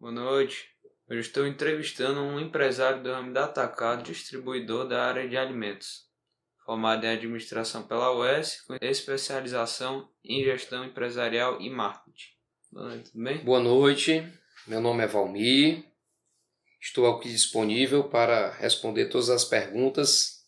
[0.00, 0.66] Boa noite.
[1.10, 6.08] Hoje estou entrevistando um empresário do ramo da atacado, distribuidor da área de alimentos,
[6.64, 12.30] formado em administração pela UES, com especialização em gestão empresarial e marketing.
[12.72, 13.44] Boa noite, tudo bem?
[13.44, 14.32] Boa noite,
[14.66, 15.84] meu nome é Valmir.
[16.80, 20.46] Estou aqui disponível para responder todas as perguntas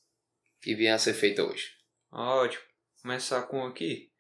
[0.62, 1.72] que vierem a ser feitas hoje.
[2.10, 2.62] Ótimo.
[3.02, 4.10] Começar com aqui.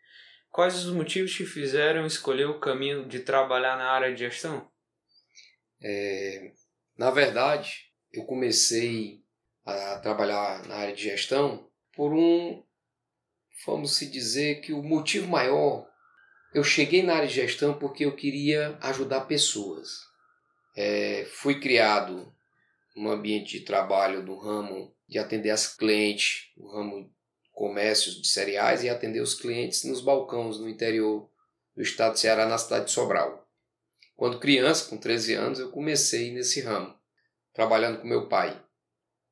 [0.50, 4.70] Quais os motivos te fizeram escolher o caminho de trabalhar na área de gestão?
[5.82, 6.52] É,
[6.96, 9.22] na verdade, eu comecei
[9.64, 12.62] a trabalhar na área de gestão por um,
[13.66, 15.88] vamos se dizer que o motivo maior,
[16.54, 20.00] eu cheguei na área de gestão porque eu queria ajudar pessoas.
[20.76, 22.32] É, fui criado
[22.96, 27.12] num ambiente de trabalho do ramo de atender as clientes, no ramo
[27.52, 31.28] comércios de cereais e atender os clientes nos balcões no interior
[31.76, 33.41] do estado de Ceará, na cidade de Sobral.
[34.22, 36.96] Quando criança, com 13 anos, eu comecei nesse ramo,
[37.52, 38.56] trabalhando com meu pai.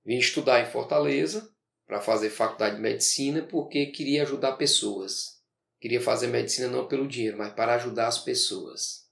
[0.04, 1.48] Vim estudar em Fortaleza
[1.86, 5.40] para fazer faculdade de medicina porque queria ajudar pessoas.
[5.80, 9.08] Queria fazer medicina não pelo dinheiro, mas para ajudar as pessoas.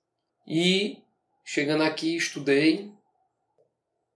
[0.48, 1.00] E
[1.44, 2.92] chegando aqui, estudei.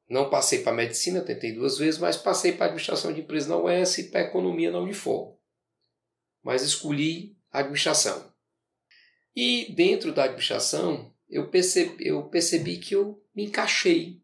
[0.09, 3.99] Não passei para medicina, tentei duas vezes, mas passei para administração de empresas na UES
[3.99, 5.39] e para economia na Unifor.
[6.43, 8.35] Mas escolhi administração.
[9.37, 14.23] E dentro da administração, eu percebi, eu percebi que eu me encaixei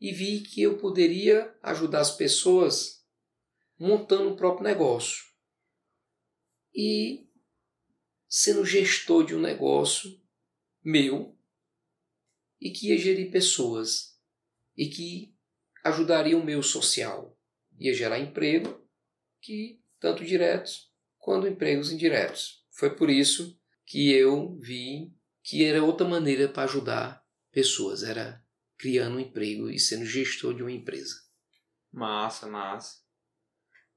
[0.00, 3.04] e vi que eu poderia ajudar as pessoas
[3.76, 5.24] montando o próprio negócio
[6.72, 7.28] e
[8.28, 10.16] sendo gestor de um negócio
[10.80, 11.36] meu
[12.60, 14.16] e que ia gerir pessoas
[14.76, 15.34] e que
[15.82, 17.36] ajudaria o meu social,
[17.80, 18.80] ia gerar emprego
[19.40, 22.64] que tanto diretos quanto empregos indiretos.
[22.70, 25.12] Foi por isso que eu vi
[25.42, 28.42] que era outra maneira para ajudar pessoas, era
[28.78, 31.14] criando um emprego e sendo gestor de uma empresa.
[31.92, 32.98] Massa, massa.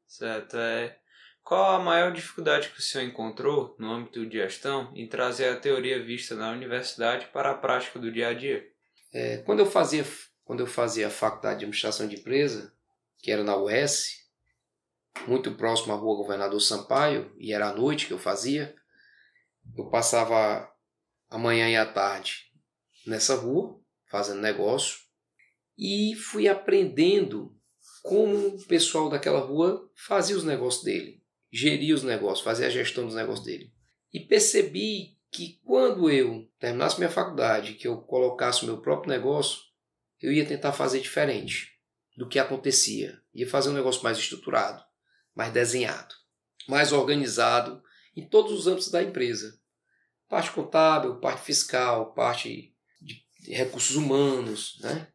[0.07, 0.99] Certo, é.
[1.43, 5.59] Qual a maior dificuldade que o senhor encontrou no âmbito de gestão em trazer a
[5.59, 8.67] teoria vista na universidade para a prática do dia a dia?
[9.13, 10.03] É, quando eu fazia
[10.45, 12.71] quando eu fazia a faculdade de administração de empresa,
[13.17, 14.23] que era na UES,
[15.27, 18.75] muito próximo à rua Governador Sampaio, e era à noite que eu fazia,
[19.75, 20.71] eu passava
[21.35, 22.45] amanhã e à tarde
[23.05, 23.79] nessa rua,
[24.09, 24.99] fazendo negócio,
[25.77, 27.53] e fui aprendendo
[28.01, 33.05] como o pessoal daquela rua fazia os negócios dele, geria os negócios, fazia a gestão
[33.05, 33.73] dos negócios dele.
[34.13, 39.59] E percebi que quando eu terminasse minha faculdade, que eu colocasse o meu próprio negócio,
[40.21, 41.73] eu ia tentar fazer diferente
[42.15, 43.19] do que acontecia.
[43.33, 44.81] Ia fazer um negócio mais estruturado,
[45.35, 46.15] mais desenhado,
[46.69, 47.83] mais organizado
[48.15, 49.59] em todos os âmbitos da empresa
[50.29, 55.07] parte contábil, parte fiscal, parte de recursos humanos, né?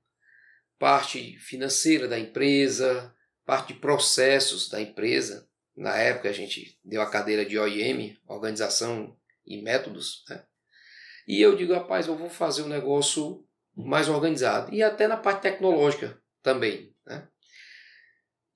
[0.79, 5.49] parte financeira da empresa, parte de processos da empresa.
[5.77, 10.25] Na época a gente deu a cadeira de OIM, Organização e Métodos.
[10.29, 10.45] Né?
[11.27, 13.47] E eu digo, rapaz, eu vou fazer um negócio
[13.77, 14.73] mais organizado.
[14.75, 16.95] E até na parte tecnológica também.
[17.07, 17.29] Né?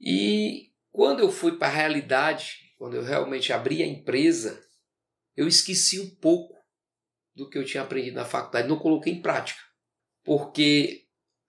[0.00, 4.62] E quando eu fui para a realidade, quando eu realmente abri a empresa,
[5.36, 6.54] eu esqueci um pouco
[7.34, 9.60] do que eu tinha aprendido na faculdade, não coloquei em prática.
[10.22, 11.06] Porque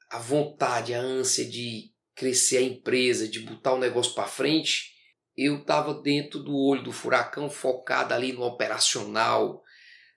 [0.09, 4.94] a vontade, a ânsia de crescer a empresa, de botar o negócio para frente,
[5.35, 9.62] eu estava dentro do olho do furacão, focado ali no operacional,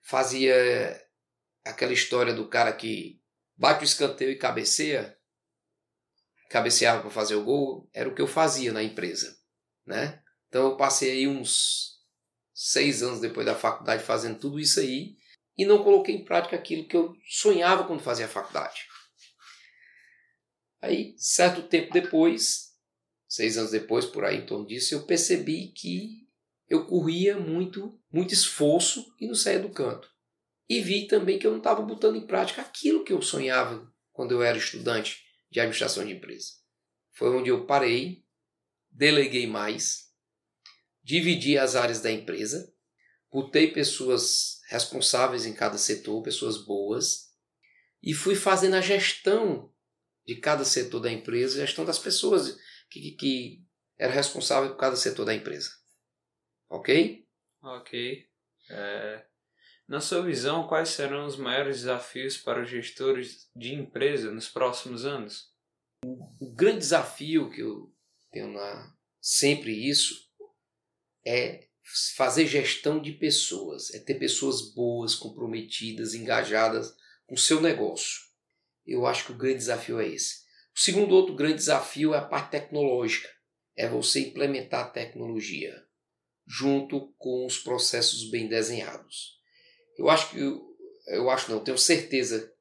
[0.01, 0.55] fazia
[1.65, 3.21] aquela história do cara que
[3.55, 5.17] bate o escanteio e cabeceia,
[6.49, 9.37] cabeceava para fazer o gol, era o que eu fazia na empresa,
[9.85, 10.23] né?
[10.47, 11.88] Então eu passei aí uns
[12.61, 15.15] seis anos depois da faculdade fazendo tudo isso aí
[15.57, 18.81] e não coloquei em prática aquilo que eu sonhava quando fazia a faculdade.
[20.81, 22.73] Aí, certo tempo depois,
[23.29, 26.27] seis anos depois, por aí em torno disso, eu percebi que
[26.67, 30.09] eu corria muito, muito esforço e não saía do canto.
[30.67, 34.33] E vi também que eu não estava botando em prática aquilo que eu sonhava quando
[34.33, 36.49] eu era estudante de administração de empresa.
[37.13, 38.25] Foi onde eu parei,
[38.91, 40.08] deleguei mais,
[41.09, 42.71] dividi as áreas da empresa,
[43.31, 47.33] botei pessoas responsáveis em cada setor, pessoas boas,
[48.03, 49.73] e fui fazendo a gestão
[50.23, 52.55] de cada setor da empresa, gestão das pessoas
[52.91, 53.65] que, que, que
[53.97, 55.71] era responsável por cada setor da empresa.
[56.69, 57.27] Ok?
[57.63, 58.27] Ok.
[58.69, 59.25] É...
[59.87, 65.05] Na sua visão, quais serão os maiores desafios para os gestores de empresa nos próximos
[65.05, 65.51] anos?
[66.03, 67.91] O grande desafio que eu
[68.31, 70.28] tenho na sempre isso
[71.25, 71.67] é
[72.15, 76.95] fazer gestão de pessoas, é ter pessoas boas, comprometidas, engajadas
[77.25, 78.21] com o seu negócio.
[78.85, 80.43] Eu acho que o grande desafio é esse.
[80.75, 83.29] O segundo outro grande desafio é a parte tecnológica.
[83.75, 85.83] É você implementar a tecnologia
[86.45, 89.39] junto com os processos bem desenhados.
[89.97, 90.39] Eu acho que
[91.07, 92.53] eu acho não, tenho certeza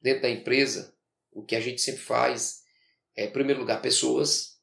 [0.00, 0.94] dentro da empresa
[1.32, 2.62] o que a gente sempre faz
[3.16, 4.58] é, em primeiro lugar, pessoas,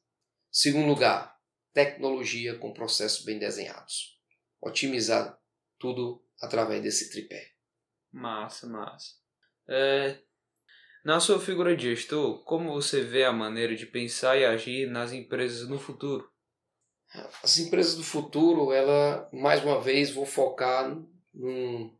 [0.50, 1.33] segundo lugar,
[1.74, 4.18] tecnologia com processos bem desenhados.
[4.62, 5.38] Otimizar
[5.78, 7.52] tudo através desse tripé.
[8.10, 9.16] Massa, massa.
[9.68, 10.18] É,
[11.04, 15.12] na sua figura de gestor, como você vê a maneira de pensar e agir nas
[15.12, 16.32] empresas no futuro?
[17.42, 20.90] As empresas do futuro, ela, mais uma vez, vou focar
[21.32, 21.94] num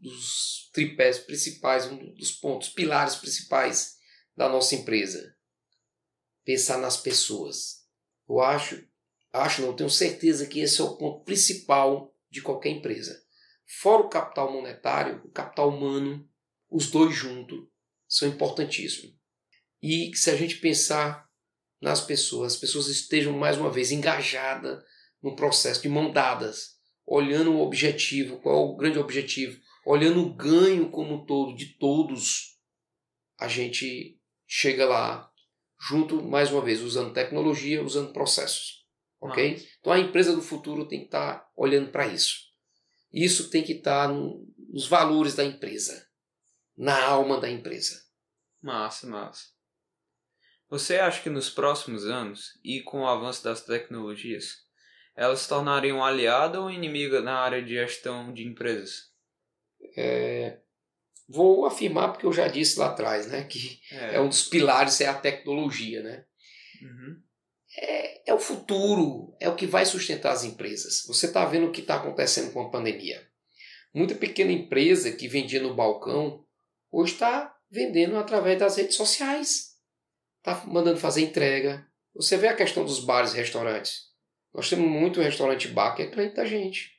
[0.00, 3.96] dos tripés principais, um dos pontos, pilares principais
[4.36, 5.36] da nossa empresa.
[6.44, 7.86] Pensar nas pessoas.
[8.28, 8.86] Eu acho,
[9.40, 13.22] acho não, tenho certeza que esse é o ponto principal de qualquer empresa.
[13.80, 16.28] Fora o capital monetário, o capital humano,
[16.70, 17.66] os dois juntos
[18.08, 19.14] são importantíssimos.
[19.82, 21.28] E se a gente pensar
[21.80, 24.82] nas pessoas, as pessoas estejam mais uma vez engajadas
[25.22, 30.34] no processo de mão dadas, olhando o objetivo, qual é o grande objetivo, olhando o
[30.34, 32.58] ganho como um todo de todos,
[33.38, 35.30] a gente chega lá
[35.78, 38.85] junto, mais uma vez, usando tecnologia, usando processos.
[39.20, 39.52] Ok?
[39.52, 39.66] Nossa.
[39.80, 42.46] Então a empresa do futuro tem que estar tá olhando para isso.
[43.12, 46.06] Isso tem que estar tá nos valores da empresa,
[46.76, 48.04] na alma da empresa.
[48.62, 49.56] Massa, massa.
[50.68, 54.66] Você acha que nos próximos anos, e com o avanço das tecnologias,
[55.14, 59.12] elas se tornariam aliada ou inimiga na área de gestão de empresas?
[59.96, 60.58] É,
[61.28, 65.00] vou afirmar porque eu já disse lá atrás, né, que é, é um dos pilares
[65.00, 66.24] é a tecnologia, né?
[66.82, 67.22] Uhum.
[67.78, 71.04] É, é o futuro, é o que vai sustentar as empresas.
[71.06, 73.26] Você está vendo o que está acontecendo com a pandemia.
[73.94, 76.44] Muita pequena empresa que vendia no balcão
[76.90, 79.76] hoje está vendendo através das redes sociais.
[80.38, 81.86] Está mandando fazer entrega.
[82.14, 84.06] Você vê a questão dos bares e restaurantes.
[84.54, 86.92] Nós temos muito restaurante bar que é cliente da gente.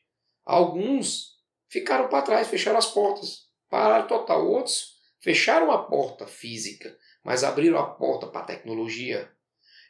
[0.46, 1.38] Alguns
[1.70, 4.48] ficaram para trás, fecharam as portas, pararam total.
[4.48, 9.32] Outros fecharam a porta física, mas abriram a porta para a tecnologia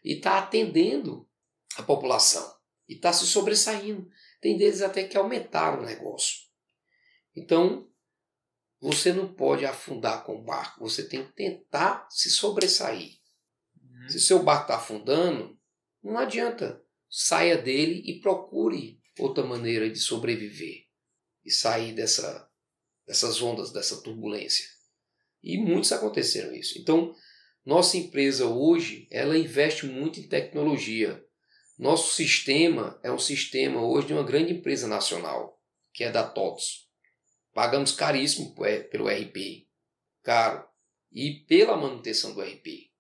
[0.04, 1.28] e está atendendo
[1.78, 2.56] a população
[2.88, 4.10] e está se sobressaindo.
[4.42, 6.48] Tem deles até que aumentaram o negócio.
[7.36, 7.90] Então,
[8.80, 13.18] você não pode afundar com o barco, você tem que tentar se sobressair.
[13.82, 14.10] Uhum.
[14.10, 15.58] Se seu barco está afundando,
[16.04, 20.86] não adianta saia dele e procure outra maneira de sobreviver
[21.44, 22.50] e sair dessa,
[23.06, 24.66] dessas ondas, dessa turbulência.
[25.42, 26.78] E muitos aconteceram isso.
[26.80, 27.16] Então,
[27.68, 31.24] nossa empresa hoje, ela investe muito em tecnologia.
[31.78, 35.62] Nosso sistema é um sistema hoje de uma grande empresa nacional,
[35.94, 36.88] que é da TOTS.
[37.54, 38.56] Pagamos caríssimo
[38.90, 39.68] pelo RP,
[40.24, 40.68] caro,
[41.12, 42.92] e pela manutenção do RP.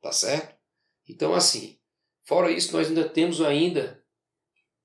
[0.00, 0.56] Tá certo?
[1.08, 1.78] Então, assim,
[2.26, 4.02] Fora isso, nós ainda temos ainda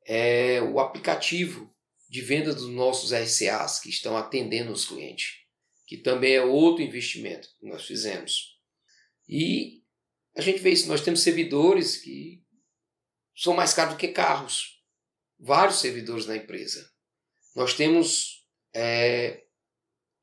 [0.06, 1.74] é, o aplicativo
[2.08, 5.40] de venda dos nossos RCAs que estão atendendo os clientes,
[5.88, 8.51] que também é outro investimento que nós fizemos.
[9.32, 9.82] E
[10.36, 12.44] a gente vê isso, nós temos servidores que
[13.36, 14.84] são mais caros do que carros,
[15.40, 16.92] vários servidores na empresa.
[17.56, 18.46] Nós temos
[18.76, 19.46] é,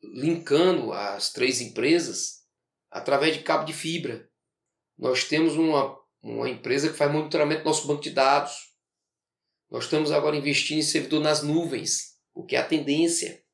[0.03, 2.45] linkando as três empresas
[2.91, 4.31] através de cabo de fibra.
[4.99, 8.53] Nós temos uma uma empresa que faz monitoramento do nosso banco de dados.
[9.71, 13.45] Nós estamos agora investindo em servidor nas nuvens, o que é a tendência.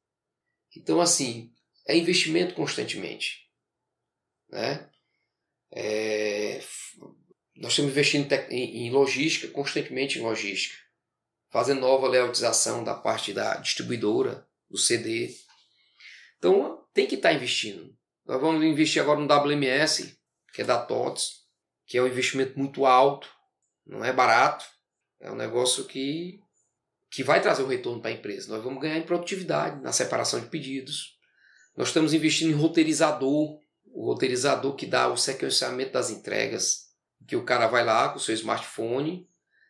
[0.77, 1.53] Então, assim,
[1.87, 3.49] é investimento constantemente.
[4.49, 4.91] Né?
[5.75, 6.61] É,
[7.57, 10.77] nós estamos investindo em, em logística, constantemente em logística,
[11.51, 15.35] fazendo nova layoutização da parte da distribuidora, do CD.
[16.39, 17.97] Então, tem que estar investindo.
[18.25, 20.17] Nós vamos investir agora no WMS,
[20.53, 21.45] que é da TOTS,
[21.87, 23.29] que é um investimento muito alto,
[23.85, 24.65] não é barato,
[25.21, 26.41] é um negócio que,
[27.11, 28.53] que vai trazer o retorno para a empresa.
[28.53, 31.19] Nós vamos ganhar em produtividade, na separação de pedidos.
[31.77, 33.59] Nós estamos investindo em roteirizador,
[33.95, 36.89] o roteirizador que dá o sequenciamento das entregas,
[37.29, 39.29] que o cara vai lá com o seu smartphone,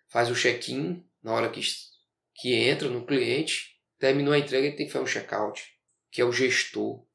[0.09, 1.61] faz o check-in na hora que,
[2.35, 5.62] que entra no cliente, terminou a entrega, ele tem que fazer um check-out,
[6.11, 7.07] que é o gestor.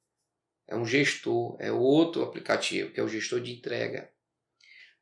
[0.68, 4.12] É um gestor, é outro aplicativo, que é o gestor de entrega.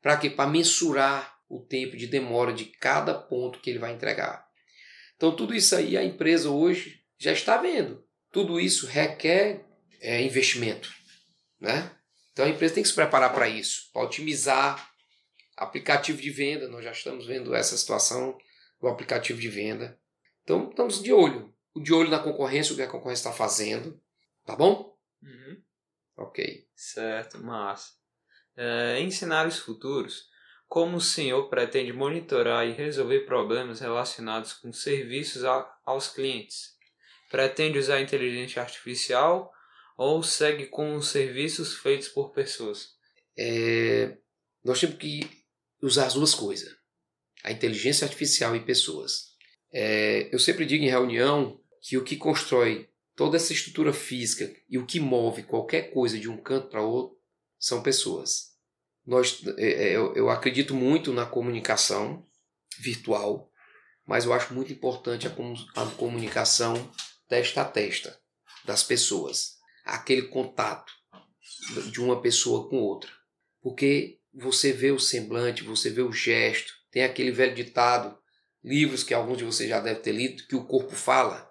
[0.00, 0.30] Para quê?
[0.30, 4.48] Para mensurar o tempo de demora de cada ponto que ele vai entregar.
[5.14, 8.02] Então, tudo isso aí a empresa hoje já está vendo.
[8.32, 9.66] Tudo isso requer
[10.00, 10.90] é, investimento.
[11.60, 11.90] Né?
[12.38, 14.92] Então, a empresa tem que se preparar para isso, para otimizar
[15.56, 16.68] aplicativo de venda.
[16.68, 18.38] Nós já estamos vendo essa situação
[18.80, 19.98] do aplicativo de venda.
[20.44, 21.52] Então, estamos de olho.
[21.74, 24.00] De olho na concorrência, o que a concorrência está fazendo.
[24.46, 24.96] Tá bom?
[25.20, 25.60] Uhum.
[26.16, 26.64] Ok.
[26.76, 27.94] Certo, massa.
[28.56, 30.28] É, em cenários futuros,
[30.68, 36.76] como o senhor pretende monitorar e resolver problemas relacionados com serviços a, aos clientes?
[37.32, 39.52] Pretende usar inteligência artificial
[39.98, 42.90] ou segue com os serviços feitos por pessoas?
[43.36, 44.16] É,
[44.64, 45.28] nós temos que
[45.82, 46.72] usar as duas coisas:
[47.42, 49.36] a inteligência artificial e pessoas.
[49.72, 54.78] É, eu sempre digo em reunião que o que constrói toda essa estrutura física e
[54.78, 57.18] o que move qualquer coisa de um canto para outro
[57.58, 58.56] são pessoas.
[59.04, 62.24] Nós, é, é, eu, eu acredito muito na comunicação
[62.78, 63.50] virtual,
[64.06, 65.30] mas eu acho muito importante a,
[65.82, 66.74] a comunicação
[67.28, 68.18] testa a testa
[68.64, 69.57] das pessoas,
[69.94, 70.92] aquele contato
[71.90, 73.10] de uma pessoa com outra,
[73.60, 78.16] porque você vê o semblante, você vê o gesto, tem aquele velho ditado,
[78.62, 81.50] livros que alguns de vocês já devem ter lido, que o corpo fala.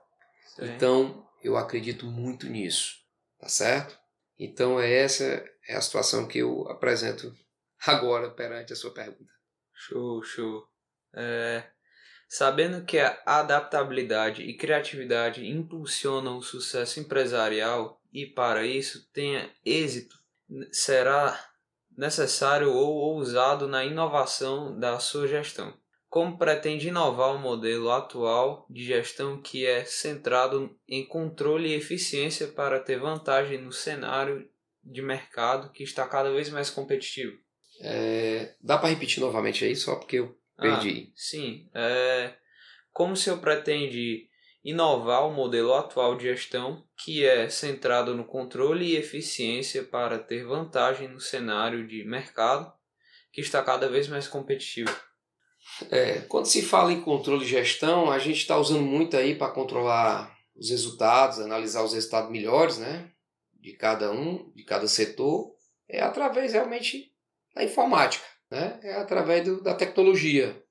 [0.55, 0.65] Sim.
[0.65, 2.95] Então, eu acredito muito nisso,
[3.39, 3.97] tá certo?
[4.37, 7.35] Então, é essa é a situação que eu apresento
[7.85, 9.31] agora perante a sua pergunta.
[9.73, 10.67] Show, show.
[11.13, 11.63] É,
[12.27, 20.15] sabendo que a adaptabilidade e criatividade impulsionam o sucesso empresarial e para isso tenha êxito,
[20.71, 21.39] será
[21.95, 25.71] necessário ou ousado na inovação da sua gestão.
[26.09, 32.47] Como pretende inovar o modelo atual de gestão que é centrado em controle e eficiência
[32.47, 34.49] para ter vantagem no cenário
[34.83, 37.37] de mercado que está cada vez mais competitivo?
[37.81, 41.09] É, dá para repetir novamente aí, só porque eu perdi.
[41.09, 41.69] Ah, sim.
[41.71, 42.33] É,
[42.91, 44.27] como o senhor pretende
[44.67, 50.45] inovar o modelo atual de gestão, que é centrado no controle e eficiência para ter
[50.45, 52.69] vantagem no cenário de mercado,
[53.31, 54.93] que está cada vez mais competitivo?
[55.89, 59.53] É, quando se fala em controle e gestão, a gente está usando muito aí para
[59.53, 63.09] controlar os resultados, analisar os resultados melhores, né?
[63.53, 65.55] De cada um, de cada setor,
[65.87, 67.13] é através realmente
[67.55, 68.77] da informática, né?
[68.83, 70.61] É através do, da tecnologia,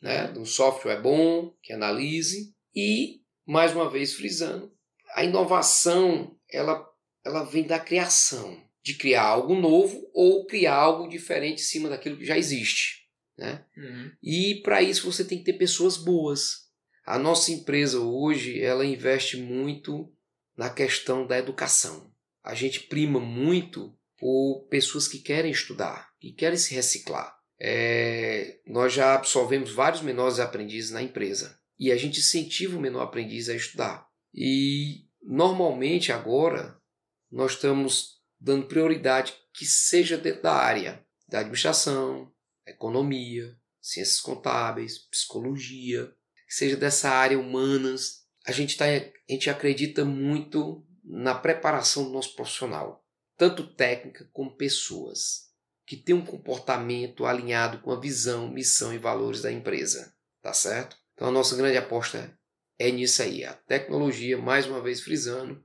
[0.00, 0.28] né?
[0.28, 4.72] Do software bom que analise e mais uma vez frisando,
[5.14, 6.84] a inovação ela,
[7.24, 12.16] ela vem da criação, de criar algo novo ou criar algo diferente em cima daquilo
[12.16, 13.02] que já existe.
[13.36, 13.64] Né?
[13.76, 14.10] Uhum.
[14.22, 16.70] E para isso você tem que ter pessoas boas.
[17.04, 20.12] A nossa empresa hoje ela investe muito
[20.56, 22.12] na questão da educação.
[22.44, 27.34] A gente prima muito por pessoas que querem estudar, que querem se reciclar.
[27.60, 33.02] É, nós já absorvemos vários menores aprendizes na empresa e a gente incentiva o menor
[33.02, 34.08] aprendiz a estudar.
[34.32, 36.80] E normalmente agora
[37.28, 42.32] nós estamos dando prioridade que seja dentro da área da administração,
[42.64, 46.06] economia, ciências contábeis, psicologia,
[46.46, 48.28] que seja dessa área humanas.
[48.46, 53.04] A gente, tá, a gente acredita muito na preparação do nosso profissional,
[53.36, 55.48] tanto técnica como pessoas,
[55.84, 61.01] que tem um comportamento alinhado com a visão, missão e valores da empresa, tá certo?
[61.22, 62.36] Então a nossa grande aposta
[62.76, 65.62] é nisso aí, a tecnologia, mais uma vez frisando,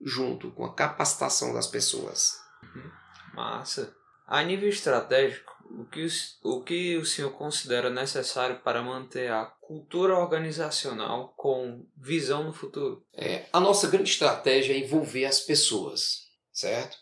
[0.00, 2.38] junto com a capacitação das pessoas.
[2.62, 2.90] Uhum.
[3.34, 3.92] Massa.
[4.24, 6.06] A nível estratégico, o que,
[6.44, 13.04] o que o senhor considera necessário para manter a cultura organizacional com visão no futuro?
[13.12, 16.96] É, a nossa grande estratégia é envolver as pessoas, certo?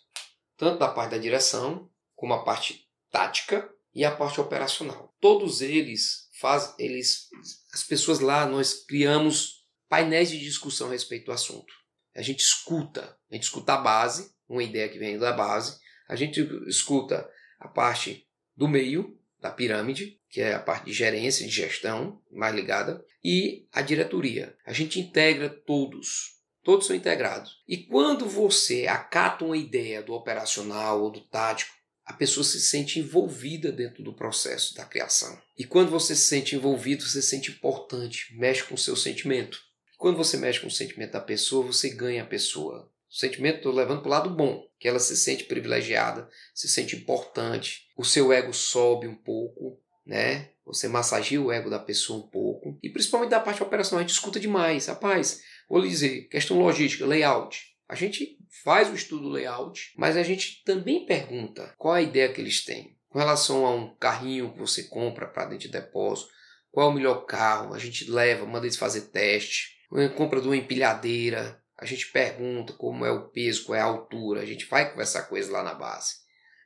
[0.57, 5.15] Tanto da parte da direção, como a parte tática e a parte operacional.
[5.21, 7.28] Todos eles faz, eles,
[7.73, 11.73] as pessoas lá, nós criamos painéis de discussão a respeito do assunto.
[12.14, 15.78] A gente escuta, a gente escuta a base, uma ideia que vem da base,
[16.09, 17.28] a gente escuta
[17.59, 18.26] a parte
[18.57, 23.66] do meio da pirâmide, que é a parte de gerência, de gestão, mais ligada, e
[23.73, 24.57] a diretoria.
[24.66, 26.38] A gente integra todos.
[26.62, 27.62] Todos são integrados.
[27.66, 31.77] E quando você acata uma ideia do operacional ou do tático,
[32.09, 35.38] a pessoa se sente envolvida dentro do processo da criação.
[35.59, 39.61] E quando você se sente envolvido, você se sente importante, mexe com o seu sentimento.
[39.99, 42.91] Quando você mexe com o sentimento da pessoa, você ganha a pessoa.
[43.11, 46.97] O sentimento estou levando para o lado bom, que ela se sente privilegiada, se sente
[46.97, 50.49] importante, o seu ego sobe um pouco, né?
[50.65, 52.79] Você massageia o ego da pessoa um pouco.
[52.83, 54.87] E principalmente da parte operacional, a gente escuta demais.
[54.87, 57.67] Rapaz, vou lhe dizer, questão logística, layout.
[57.87, 62.40] A gente faz o estudo layout, mas a gente também pergunta qual a ideia que
[62.40, 62.97] eles têm.
[63.09, 66.31] Com relação a um carrinho que você compra para dentro de depósito,
[66.71, 69.78] qual é o melhor carro, a gente leva, manda eles fazer teste.
[70.17, 74.43] Compra de uma empilhadeira, a gente pergunta como é o peso, qual é a altura,
[74.43, 76.17] a gente vai conversar com eles lá na base.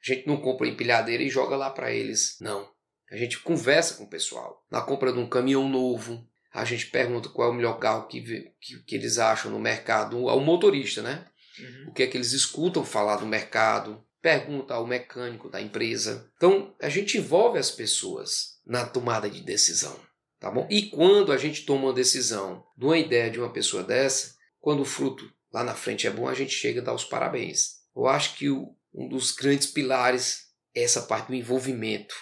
[0.03, 2.69] A gente não compra empilhadeira e joga lá para eles, não.
[3.11, 4.67] A gente conversa com o pessoal.
[4.71, 8.21] Na compra de um caminhão novo, a gente pergunta qual é o melhor carro que,
[8.61, 11.27] que, que eles acham no mercado, ao motorista, né?
[11.59, 11.90] Uhum.
[11.90, 16.30] o que é que eles escutam falar do mercado, pergunta ao mecânico da empresa.
[16.37, 19.99] Então, a gente envolve as pessoas na tomada de decisão,
[20.38, 20.66] tá bom?
[20.71, 24.80] E quando a gente toma uma decisão de uma ideia de uma pessoa dessa, quando
[24.80, 27.82] o fruto lá na frente é bom, a gente chega a dar os parabéns.
[27.94, 32.14] Eu acho que o, um dos grandes pilares é essa parte do envolvimento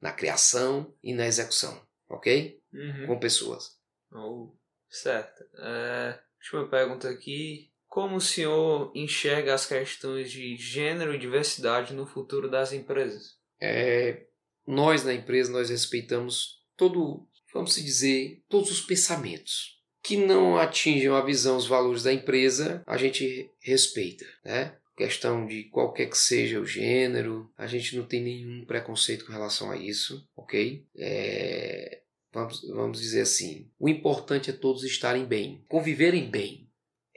[0.00, 2.60] na criação e na execução, ok?
[2.72, 3.06] Uhum.
[3.06, 3.70] Com pessoas.
[4.12, 4.54] Oh,
[4.88, 5.42] certo.
[5.58, 7.72] É, última pergunta aqui.
[7.96, 13.36] Como o senhor enxerga as questões de gênero e diversidade no futuro das empresas?
[13.58, 14.26] É,
[14.66, 21.22] nós na empresa nós respeitamos todo, vamos dizer, todos os pensamentos que não atingem a
[21.22, 24.76] visão, os valores da empresa, a gente respeita, né?
[24.94, 29.70] Questão de qualquer que seja o gênero, a gente não tem nenhum preconceito com relação
[29.70, 30.86] a isso, ok?
[30.98, 36.65] É, vamos, vamos dizer assim, o importante é todos estarem bem, conviverem bem,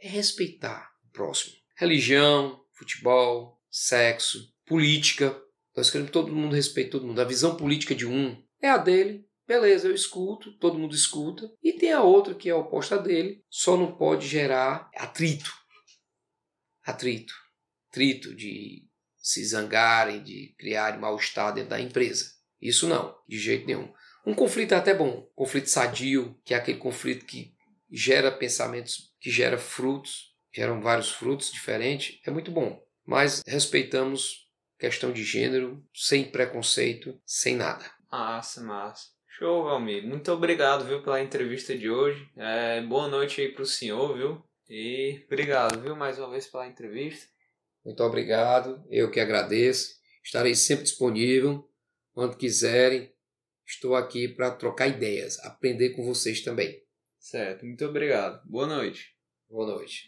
[0.02, 1.56] é respeitar o próximo.
[1.76, 5.40] Religião, futebol, sexo, política.
[5.76, 7.22] Nós queremos que todo mundo respeite todo mundo.
[7.22, 9.26] A visão política de um é a dele.
[9.48, 11.52] Beleza, eu escuto, todo mundo escuta.
[11.64, 15.52] E tem a outra que é oposta dele, só não pode gerar atrito.
[16.84, 17.34] Atrito.
[17.90, 18.88] Atrito de
[19.18, 22.32] se zangarem, de criarem mal-estar dentro da empresa.
[22.62, 23.92] Isso não, de jeito nenhum.
[24.26, 27.54] Um conflito é até bom, conflito sadio, que é aquele conflito que
[27.92, 32.82] gera pensamentos, que gera frutos, geram vários frutos diferentes, é muito bom.
[33.06, 37.86] Mas respeitamos questão de gênero, sem preconceito, sem nada.
[38.12, 39.08] Massa, massa.
[39.38, 40.06] Show, Valmir.
[40.06, 42.30] Muito obrigado, viu, pela entrevista de hoje.
[42.36, 44.44] É, boa noite aí pro senhor, viu?
[44.70, 47.28] E obrigado, viu, mais uma vez pela entrevista.
[47.84, 48.84] Muito obrigado.
[48.90, 49.96] Eu que agradeço.
[50.24, 51.68] Estarei sempre disponível.
[52.14, 53.12] Quando quiserem,
[53.66, 56.84] estou aqui para trocar ideias, aprender com vocês também.
[57.30, 58.42] Certo, muito obrigado.
[58.50, 59.16] Boa noite.
[59.48, 60.08] Boa noite.